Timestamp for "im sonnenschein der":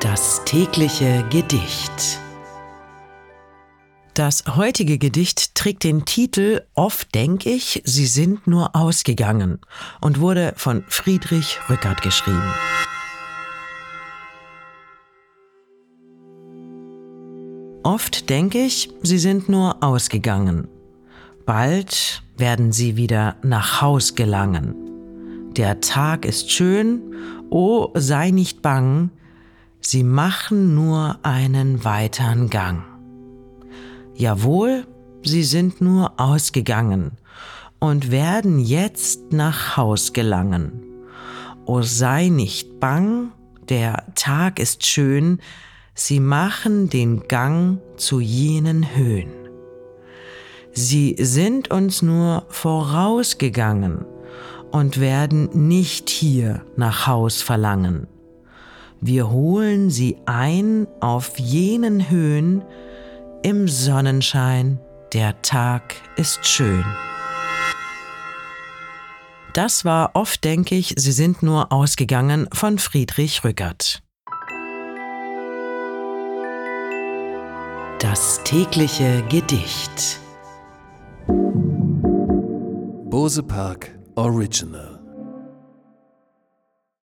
63.42-65.40